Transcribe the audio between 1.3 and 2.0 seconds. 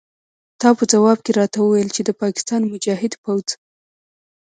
راته وویل